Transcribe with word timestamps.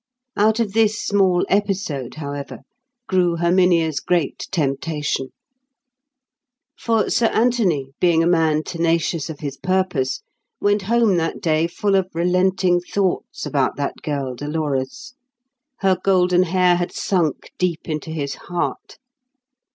Out 0.35 0.59
of 0.59 0.73
this 0.73 0.99
small 0.99 1.45
episode, 1.47 2.15
however, 2.15 2.61
grew 3.07 3.35
Herminia's 3.35 3.99
great 3.99 4.47
temptation. 4.51 5.27
For 6.75 7.11
Sir 7.11 7.27
Anthony, 7.27 7.89
being 7.99 8.23
a 8.23 8.27
man 8.27 8.63
tenacious 8.63 9.29
of 9.29 9.41
his 9.41 9.57
purpose, 9.57 10.23
went 10.59 10.81
home 10.81 11.17
that 11.17 11.39
day 11.39 11.67
full 11.67 11.93
of 11.93 12.09
relenting 12.15 12.79
thoughts 12.79 13.45
about 13.45 13.75
that 13.75 13.97
girl 14.01 14.33
Dolores. 14.33 15.13
Her 15.81 15.95
golden 16.03 16.41
hair 16.49 16.77
had 16.77 16.91
sunk 16.91 17.51
deep 17.59 17.81
into 17.87 18.09
his 18.09 18.33
heart. 18.49 18.97